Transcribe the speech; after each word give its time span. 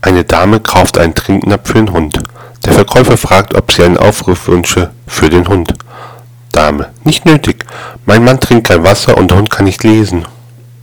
Eine 0.00 0.24
Dame 0.24 0.60
kauft 0.60 0.98
einen 0.98 1.14
Trinknapf 1.14 1.68
für 1.68 1.78
den 1.78 1.92
Hund. 1.92 2.18
Der 2.64 2.72
Verkäufer 2.72 3.16
fragt, 3.16 3.54
ob 3.54 3.72
sie 3.72 3.84
einen 3.84 3.96
Aufruf 3.96 4.48
wünsche 4.48 4.90
für 5.06 5.30
den 5.30 5.48
Hund. 5.48 5.74
Dame: 6.52 6.90
Nicht 7.04 7.24
nötig. 7.26 7.64
Mein 8.06 8.24
Mann 8.24 8.40
trinkt 8.40 8.68
kein 8.68 8.84
Wasser 8.84 9.16
und 9.16 9.30
der 9.30 9.38
Hund 9.38 9.50
kann 9.50 9.64
nicht 9.64 9.82
lesen. 9.82 10.26